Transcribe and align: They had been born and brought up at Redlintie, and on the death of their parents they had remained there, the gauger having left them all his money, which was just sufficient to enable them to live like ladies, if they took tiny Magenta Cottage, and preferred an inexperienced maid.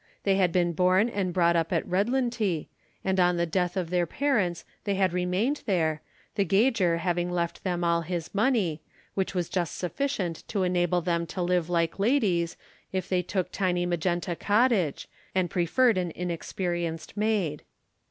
They 0.23 0.35
had 0.37 0.51
been 0.51 0.73
born 0.73 1.09
and 1.09 1.31
brought 1.31 1.55
up 1.55 1.71
at 1.71 1.87
Redlintie, 1.87 2.69
and 3.05 3.19
on 3.19 3.37
the 3.37 3.45
death 3.45 3.77
of 3.77 3.91
their 3.91 4.07
parents 4.07 4.65
they 4.83 4.95
had 4.95 5.13
remained 5.13 5.61
there, 5.67 6.01
the 6.33 6.43
gauger 6.43 6.97
having 6.97 7.29
left 7.29 7.63
them 7.63 7.83
all 7.83 8.01
his 8.01 8.33
money, 8.33 8.81
which 9.13 9.35
was 9.35 9.47
just 9.47 9.75
sufficient 9.77 10.43
to 10.47 10.63
enable 10.63 11.01
them 11.01 11.27
to 11.27 11.43
live 11.43 11.69
like 11.69 11.99
ladies, 11.99 12.57
if 12.91 13.07
they 13.07 13.21
took 13.21 13.51
tiny 13.51 13.85
Magenta 13.85 14.35
Cottage, 14.35 15.07
and 15.35 15.51
preferred 15.51 15.99
an 15.99 16.09
inexperienced 16.15 17.15
maid. 17.15 17.61